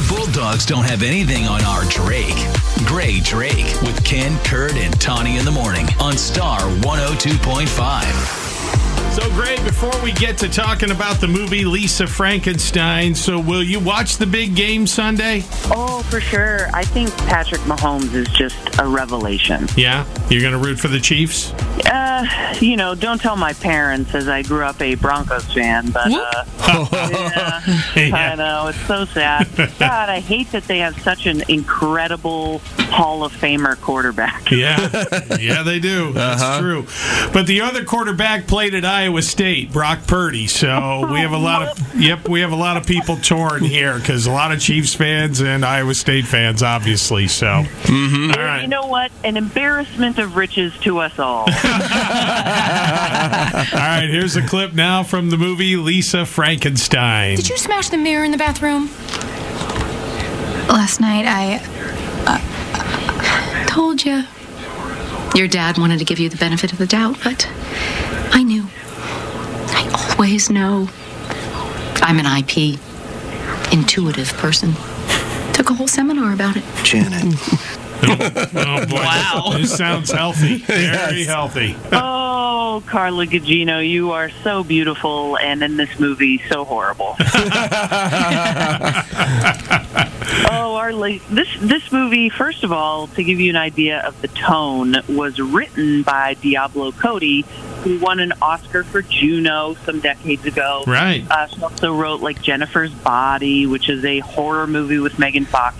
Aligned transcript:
The 0.00 0.14
Bulldogs 0.14 0.64
don't 0.64 0.88
have 0.88 1.02
anything 1.02 1.46
on 1.46 1.62
our 1.62 1.84
Drake. 1.90 2.34
Grae 2.88 3.22
Drake 3.22 3.82
with 3.82 4.02
Ken, 4.02 4.42
Kurt, 4.44 4.72
and 4.72 4.98
Tawny 4.98 5.36
in 5.36 5.44
the 5.44 5.50
morning 5.50 5.86
on 6.00 6.16
Star 6.16 6.60
102.5. 6.60 8.49
So 9.12 9.28
great. 9.30 9.58
Before 9.64 9.90
we 10.04 10.12
get 10.12 10.38
to 10.38 10.48
talking 10.48 10.90
about 10.92 11.20
the 11.20 11.26
movie 11.26 11.64
Lisa 11.64 12.06
Frankenstein, 12.06 13.14
so 13.14 13.40
will 13.40 13.62
you 13.62 13.80
watch 13.80 14.18
the 14.18 14.26
big 14.26 14.54
game 14.54 14.86
Sunday? 14.86 15.42
Oh, 15.64 16.04
for 16.08 16.20
sure. 16.20 16.68
I 16.72 16.84
think 16.84 17.14
Patrick 17.26 17.60
Mahomes 17.62 18.14
is 18.14 18.28
just 18.28 18.78
a 18.78 18.86
revelation. 18.86 19.66
Yeah, 19.76 20.06
you're 20.28 20.40
going 20.42 20.52
to 20.52 20.58
root 20.58 20.78
for 20.78 20.86
the 20.88 21.00
Chiefs. 21.00 21.52
Uh, 21.90 22.54
you 22.60 22.76
know, 22.76 22.94
don't 22.94 23.20
tell 23.20 23.36
my 23.36 23.52
parents, 23.54 24.14
as 24.14 24.28
I 24.28 24.42
grew 24.42 24.62
up 24.64 24.80
a 24.80 24.94
Broncos 24.94 25.52
fan, 25.52 25.90
but 25.90 26.12
uh, 26.12 26.44
yeah, 26.92 27.60
Yeah. 27.96 28.14
I 28.14 28.34
know 28.36 28.68
it's 28.68 28.80
so 28.86 29.04
sad. 29.06 29.48
God, 29.56 30.08
I 30.08 30.20
hate 30.20 30.52
that 30.52 30.64
they 30.64 30.78
have 30.78 30.96
such 31.00 31.26
an 31.26 31.42
incredible 31.48 32.58
Hall 32.90 33.24
of 33.24 33.32
Famer 33.32 33.80
quarterback. 33.80 34.50
Yeah, 34.52 34.78
yeah, 35.40 35.62
they 35.64 35.80
do. 35.80 36.12
That's 36.12 36.58
true. 36.60 36.86
But 37.32 37.46
the 37.46 37.62
other 37.62 37.84
quarterback 37.84 38.46
played 38.46 38.74
at 38.74 38.84
Iowa 39.00 39.22
State, 39.22 39.72
Brock 39.72 40.06
Purdy. 40.06 40.46
So 40.46 41.10
we 41.10 41.20
have 41.20 41.32
a 41.32 41.38
lot 41.38 41.62
of 41.62 41.94
yep, 41.98 42.28
we 42.28 42.42
have 42.42 42.52
a 42.52 42.56
lot 42.56 42.76
of 42.76 42.86
people 42.86 43.16
torn 43.16 43.64
here 43.64 43.98
because 43.98 44.26
a 44.26 44.30
lot 44.30 44.52
of 44.52 44.60
Chiefs 44.60 44.94
fans 44.94 45.40
and 45.40 45.64
Iowa 45.64 45.94
State 45.94 46.26
fans, 46.26 46.62
obviously. 46.62 47.26
So 47.26 47.46
all 47.48 47.64
You 48.60 48.66
know 48.66 48.84
what? 48.84 49.10
An 49.24 49.38
embarrassment 49.38 50.18
of 50.18 50.36
riches 50.36 50.76
to 50.80 50.98
us 50.98 51.18
all. 51.18 51.44
all 51.44 51.48
right. 53.88 54.06
Here's 54.10 54.36
a 54.36 54.46
clip 54.46 54.74
now 54.74 55.02
from 55.02 55.30
the 55.30 55.38
movie 55.38 55.76
Lisa 55.76 56.26
Frankenstein. 56.26 57.36
Did 57.36 57.48
you 57.48 57.56
smash 57.56 57.88
the 57.88 57.96
mirror 57.96 58.24
in 58.24 58.32
the 58.32 58.36
bathroom? 58.36 58.90
Last 60.68 61.00
night 61.00 61.24
I 61.26 61.58
uh, 62.26 63.64
told 63.66 64.04
you. 64.04 64.24
Your 65.34 65.46
dad 65.46 65.78
wanted 65.78 66.00
to 66.00 66.04
give 66.04 66.18
you 66.18 66.28
the 66.28 66.36
benefit 66.36 66.72
of 66.72 66.78
the 66.78 66.86
doubt, 66.86 67.16
but 67.22 67.46
I 67.46 67.52
knew. 67.52 67.70
I 67.70 67.89
always 70.20 70.50
know. 70.50 70.86
I'm 72.02 72.18
an 72.18 72.26
IP, 72.26 72.78
intuitive 73.72 74.28
person. 74.34 74.74
Took 75.54 75.70
a 75.70 75.74
whole 75.74 75.88
seminar 75.88 76.34
about 76.34 76.58
it. 76.58 76.64
Janet. 76.84 77.34
Oh 78.02 78.86
boy, 78.86 78.96
wow, 78.96 79.52
this 79.58 79.76
sounds 79.76 80.10
healthy, 80.10 80.56
very 80.66 81.24
healthy. 81.24 81.76
oh, 81.92 82.82
Carla 82.86 83.26
Gugino, 83.26 83.86
you 83.86 84.12
are 84.12 84.30
so 84.42 84.64
beautiful, 84.64 85.36
and 85.36 85.62
in 85.62 85.76
this 85.76 86.00
movie, 86.00 86.40
so 86.48 86.64
horrible. 86.64 87.14
this 90.92 91.48
this 91.60 91.92
movie, 91.92 92.28
first 92.28 92.64
of 92.64 92.72
all, 92.72 93.06
to 93.08 93.22
give 93.22 93.40
you 93.40 93.50
an 93.50 93.56
idea 93.56 94.00
of 94.00 94.20
the 94.20 94.28
tone, 94.28 94.96
was 95.08 95.38
written 95.38 96.02
by 96.02 96.34
Diablo 96.34 96.92
Cody, 96.92 97.44
who 97.82 97.98
won 97.98 98.20
an 98.20 98.32
Oscar 98.40 98.84
for 98.84 99.02
Juno 99.02 99.74
some 99.84 100.00
decades 100.00 100.44
ago. 100.44 100.84
Right. 100.86 101.24
Uh, 101.30 101.46
she 101.46 101.62
also 101.62 101.94
wrote 101.94 102.20
like 102.20 102.42
Jennifer's 102.42 102.92
Body, 102.92 103.66
which 103.66 103.88
is 103.88 104.04
a 104.04 104.20
horror 104.20 104.66
movie 104.66 104.98
with 104.98 105.18
Megan 105.18 105.44
Fox, 105.44 105.76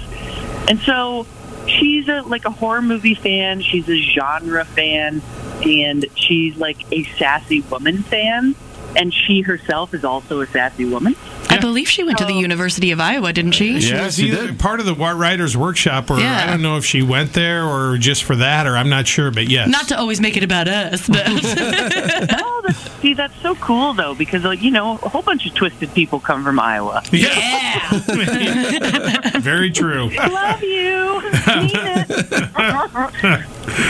and 0.69 0.79
so 0.81 1.27
she's 1.67 2.09
a 2.09 2.23
like 2.23 2.45
a 2.45 2.51
horror 2.51 2.83
movie 2.83 3.15
fan. 3.15 3.61
She's 3.63 3.89
a 3.89 4.01
genre 4.01 4.65
fan, 4.65 5.23
and 5.65 6.07
she's 6.15 6.57
like 6.57 6.91
a 6.93 7.05
sassy 7.19 7.61
woman 7.61 8.03
fan. 8.03 8.55
And 8.97 9.15
she 9.15 9.43
herself 9.43 9.95
is 9.95 10.05
also 10.05 10.41
a 10.41 10.49
sassy 10.49 10.85
woman. 10.85 11.15
I 11.49 11.59
believe 11.59 11.89
she 11.89 12.05
went 12.05 12.19
to 12.19 12.25
the 12.25 12.35
University 12.35 12.91
of 12.93 13.01
Iowa, 13.01 13.33
didn't 13.33 13.53
she? 13.53 13.81
She 13.81 13.91
Yes, 13.91 14.05
was 14.05 14.15
she 14.17 14.29
either 14.29 14.49
did. 14.49 14.59
part 14.61 14.79
of 14.81 14.87
the 14.87 14.95
Writers 14.95 15.57
Workshop, 15.57 16.11
or 16.11 16.19
Yeah. 16.21 16.45
I 16.45 16.47
don't 16.51 16.63
know 16.63 16.77
if 16.77 16.85
she 16.85 17.03
went 17.03 17.33
there 17.33 17.65
or 17.65 17.97
just 17.99 18.23
for 18.25 18.37
that, 18.37 18.67
or 18.67 18.77
I'm 18.77 18.89
not 18.89 19.07
sure, 19.09 19.31
but 19.31 19.49
yes. 19.49 19.69
Not 19.69 19.89
to 19.89 19.99
always 19.99 20.21
make 20.21 20.37
it 20.37 20.45
about 20.45 20.69
us, 20.69 21.09
but 21.09 21.23
Oh, 21.27 22.63
that's, 22.65 22.79
see, 23.01 23.15
that's 23.15 23.35
so 23.43 23.55
cool 23.57 23.95
though, 23.95 24.15
because 24.15 24.45
like, 24.45 24.63
you 24.63 24.71
know, 24.71 24.93
a 25.03 25.09
whole 25.09 25.23
bunch 25.23 25.47
of 25.47 25.55
twisted 25.55 25.93
people 25.95 26.21
come 26.21 26.45
from 26.45 26.61
Iowa. 26.61 27.03
yeah. 27.11 27.89
Very 29.41 29.71
true. 29.71 30.09
Love 30.11 30.63
you. 30.63 31.21
Mean 31.57 31.71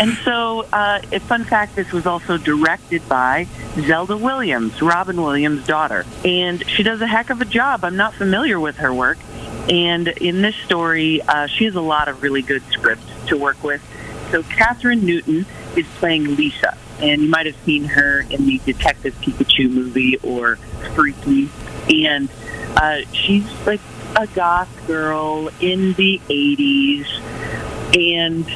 and 0.00 0.12
so, 0.24 0.66
uh, 0.72 1.00
a 1.12 1.20
fun 1.20 1.44
fact: 1.44 1.76
this 1.76 1.90
was 1.92 2.06
also 2.06 2.36
directed 2.38 3.06
by 3.08 3.46
Zelda 3.80 4.16
Williams, 4.16 4.80
Robin 4.80 5.20
Williams' 5.22 5.66
daughter, 5.66 6.04
and 6.24 6.66
she 6.68 6.82
does 6.82 7.00
a 7.00 7.06
heck 7.06 7.30
of 7.30 7.39
a 7.40 7.44
job. 7.46 7.84
I'm 7.84 7.96
not 7.96 8.14
familiar 8.14 8.58
with 8.58 8.76
her 8.76 8.92
work, 8.92 9.18
and 9.68 10.08
in 10.08 10.42
this 10.42 10.56
story, 10.56 11.22
uh, 11.22 11.46
she 11.46 11.64
has 11.64 11.74
a 11.74 11.80
lot 11.80 12.08
of 12.08 12.22
really 12.22 12.42
good 12.42 12.62
scripts 12.70 13.04
to 13.26 13.36
work 13.36 13.62
with. 13.62 13.82
So, 14.30 14.42
Kathryn 14.42 15.02
Newton 15.02 15.46
is 15.76 15.86
playing 15.96 16.36
Lisa, 16.36 16.76
and 17.00 17.22
you 17.22 17.28
might 17.28 17.46
have 17.46 17.56
seen 17.64 17.84
her 17.84 18.20
in 18.30 18.46
the 18.46 18.58
Detective 18.64 19.14
Pikachu 19.16 19.70
movie 19.70 20.16
or 20.18 20.56
Freaky, 20.94 21.48
and 21.88 22.28
uh, 22.76 23.00
she's 23.12 23.44
like 23.66 23.80
a 24.16 24.26
goth 24.28 24.86
girl 24.86 25.50
in 25.60 25.92
the 25.94 26.20
80s, 26.28 27.06
and 27.96 28.46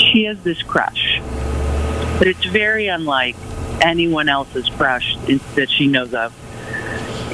she 0.00 0.24
has 0.24 0.42
this 0.42 0.62
crush. 0.62 1.20
But 2.18 2.28
it's 2.28 2.44
very 2.44 2.88
unlike 2.88 3.36
anyone 3.80 4.28
else's 4.28 4.68
crush 4.70 5.16
that 5.54 5.68
she 5.70 5.86
knows 5.86 6.14
of. 6.14 6.32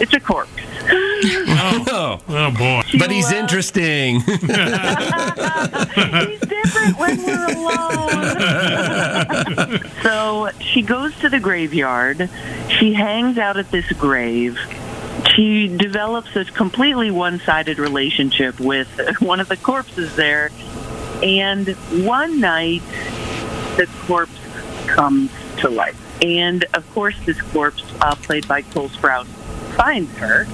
It's 0.00 0.15
a 0.15 0.21
corpse. 0.21 0.50
Oh, 1.92 2.20
Oh 2.28 2.50
boy. 2.52 2.82
She 2.86 2.98
but 2.98 3.10
he's 3.10 3.24
loves- 3.26 3.34
interesting. 3.36 4.20
He's 4.20 4.40
different 6.40 6.98
when 6.98 7.22
we're 7.22 7.46
alone. 7.52 8.30
so 10.02 10.50
she 10.60 10.82
goes 10.82 11.16
to 11.20 11.28
the 11.28 11.38
graveyard. 11.40 12.30
She 12.68 12.94
hangs 12.94 13.36
out 13.38 13.56
at 13.58 13.70
this 13.70 13.90
grave. 13.92 14.58
She 15.34 15.68
develops 15.68 16.32
this 16.34 16.48
completely 16.50 17.10
one 17.10 17.40
sided 17.40 17.78
relationship 17.78 18.58
with 18.58 18.88
one 19.20 19.40
of 19.40 19.48
the 19.48 19.56
corpses 19.56 20.16
there. 20.16 20.50
And 21.22 21.68
one 22.06 22.40
night, 22.40 22.82
the 23.76 23.86
corpse 24.06 24.32
comes 24.86 25.30
to 25.58 25.68
life. 25.68 25.98
And 26.24 26.64
of 26.74 26.90
course, 26.94 27.16
this 27.26 27.40
corpse, 27.40 27.82
uh, 28.00 28.14
played 28.16 28.48
by 28.48 28.62
Cole 28.62 28.88
Sprouse, 28.88 29.26
finds 29.76 30.10
her. 30.18 30.46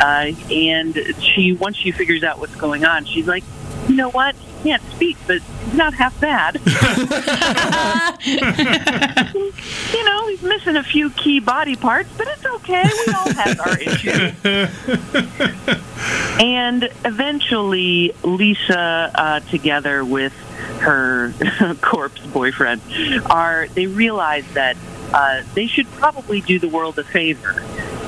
Uh, 0.00 0.32
and 0.50 0.98
she, 1.22 1.52
once 1.52 1.76
she 1.76 1.92
figures 1.92 2.22
out 2.22 2.38
what's 2.38 2.56
going 2.56 2.84
on, 2.84 3.04
she's 3.04 3.26
like, 3.26 3.44
you 3.88 3.96
know 3.96 4.10
what? 4.10 4.34
He 4.34 4.70
can't 4.70 4.82
speak, 4.92 5.16
but 5.26 5.40
he's 5.40 5.74
not 5.74 5.94
half 5.94 6.18
bad. 6.20 6.54
you 8.24 10.04
know, 10.04 10.28
he's 10.28 10.42
missing 10.42 10.76
a 10.76 10.82
few 10.82 11.10
key 11.10 11.40
body 11.40 11.76
parts, 11.76 12.08
but 12.16 12.26
it's 12.28 12.46
okay. 12.46 12.82
We 13.06 13.12
all 13.12 13.32
have 13.34 13.60
our 13.60 13.78
issues. 13.78 14.32
and 16.40 16.88
eventually, 17.04 18.14
Lisa, 18.22 19.10
uh, 19.14 19.40
together 19.40 20.04
with 20.04 20.32
her 20.80 21.32
corpse 21.82 22.24
boyfriend, 22.26 22.80
are 23.26 23.68
they 23.68 23.86
realize 23.86 24.46
that 24.54 24.76
uh, 25.12 25.42
they 25.54 25.66
should 25.66 25.90
probably 25.92 26.40
do 26.40 26.58
the 26.58 26.68
world 26.68 26.98
a 26.98 27.04
favor 27.04 27.62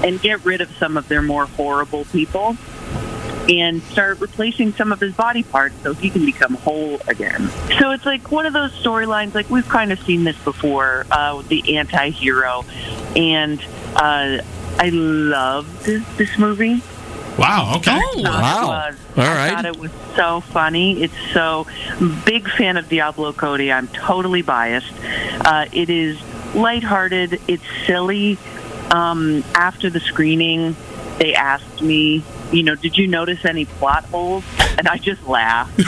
and 0.05 0.21
get 0.21 0.45
rid 0.45 0.61
of 0.61 0.71
some 0.77 0.97
of 0.97 1.09
their 1.09 1.23
more 1.23 1.47
horrible 1.47 2.05
people 2.07 2.57
and 3.49 3.83
start 3.85 4.21
replacing 4.21 4.73
some 4.73 4.93
of 4.93 5.01
his 5.01 5.15
body 5.15 5.43
parts 5.43 5.75
so 5.83 5.95
he 5.95 6.11
can 6.11 6.25
become 6.27 6.55
whole 6.55 7.01
again. 7.07 7.49
So 7.79 7.93
it's 7.93 8.05
like 8.05 8.31
one 8.31 8.47
of 8.47 8.53
those 8.53 8.73
storylines, 8.73 9.35
like 9.35 9.49
we've 9.51 9.69
kind 9.69 9.93
of 9.93 10.01
seen 10.01 10.25
this 10.25 10.37
before, 10.45 11.07
uh, 11.11 11.37
with 11.37 11.49
the 11.49 11.77
anti 11.77 12.11
hero. 12.11 12.65
And 13.15 13.61
uh, 13.95 14.39
I 14.79 14.89
loved 14.91 15.85
this 15.85 16.39
movie. 16.39 16.83
Wow. 17.39 17.75
Okay. 17.77 17.93
I 17.93 18.01
thought 18.01 18.25
wow. 18.25 18.63
It 18.63 18.91
was. 18.91 18.99
All 19.19 19.25
I 19.25 19.51
thought 19.51 19.65
it 19.67 19.77
was 19.77 19.91
so 20.17 20.41
funny. 20.41 21.03
It's 21.03 21.33
so 21.33 21.67
big 22.25 22.49
fan 22.49 22.77
of 22.77 22.89
Diablo 22.89 23.33
Cody. 23.33 23.71
I'm 23.71 23.89
totally 23.89 24.43
biased. 24.43 24.93
Uh, 25.45 25.67
it 25.73 25.91
is 25.91 26.19
lighthearted. 26.55 27.41
It's 27.47 27.65
silly. 27.87 28.39
Um, 28.91 29.45
after 29.55 29.91
the 29.91 30.01
screening, 30.01 30.77
they 31.19 31.35
asked 31.35 31.83
me, 31.83 32.23
you 32.53 32.63
know, 32.63 32.75
did 32.77 32.97
you 32.97 33.07
notice 33.09 33.45
any 33.45 33.65
plot 33.65 34.05
holes? 34.05 34.45
And 34.79 34.87
I 34.89 34.99
just 34.99 35.27
laughed. 35.27 35.77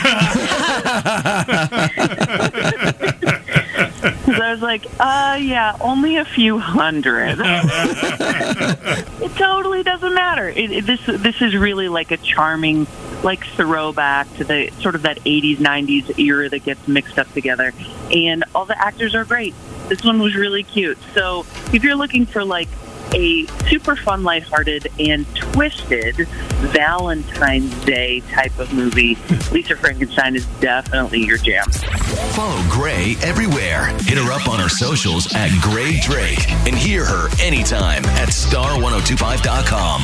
'Cause 3.98 4.40
I 4.40 4.52
was 4.52 4.60
like, 4.62 4.86
uh, 5.00 5.38
yeah, 5.40 5.76
only 5.80 6.16
a 6.16 6.24
few 6.24 6.58
hundred. 6.58 7.38
it 7.40 9.36
totally 9.36 9.82
doesn't 9.82 10.14
matter. 10.14 10.48
It, 10.48 10.70
it, 10.70 10.86
this 10.86 11.00
this 11.06 11.40
is 11.42 11.56
really 11.56 11.88
like 11.88 12.10
a 12.10 12.16
charming, 12.16 12.86
like 13.22 13.44
throwback 13.44 14.32
to 14.36 14.44
the 14.44 14.70
sort 14.80 14.94
of 14.94 15.02
that 15.02 15.18
'80s 15.24 15.56
'90s 15.56 16.18
era 16.18 16.48
that 16.48 16.64
gets 16.64 16.86
mixed 16.86 17.18
up 17.18 17.32
together, 17.32 17.72
and 18.14 18.44
all 18.54 18.66
the 18.66 18.78
actors 18.80 19.14
are 19.14 19.24
great. 19.24 19.54
This 19.88 20.04
one 20.04 20.20
was 20.20 20.36
really 20.36 20.62
cute. 20.62 20.98
So 21.14 21.46
if 21.72 21.82
you're 21.82 21.96
looking 21.96 22.26
for 22.26 22.44
like 22.44 22.68
a 23.14 23.46
super 23.68 23.96
fun, 23.96 24.22
lighthearted, 24.22 24.88
and 24.98 25.26
twisted 25.34 26.16
Valentine's 26.72 27.74
Day 27.84 28.20
type 28.32 28.58
of 28.58 28.72
movie, 28.72 29.16
Lisa 29.52 29.76
Frankenstein 29.76 30.36
is 30.36 30.46
definitely 30.60 31.24
your 31.24 31.38
jam. 31.38 31.64
Follow 31.70 32.60
Grae 32.62 33.20
everywhere. 33.22 33.86
Hit 34.02 34.18
her 34.18 34.32
up 34.32 34.48
on 34.48 34.60
her 34.60 34.68
socials 34.68 35.32
at 35.34 35.50
Grae 35.62 36.00
Drake 36.00 36.50
and 36.66 36.74
hear 36.74 37.04
her 37.04 37.28
anytime 37.40 38.04
at 38.06 38.28
star1025.com. 38.28 40.02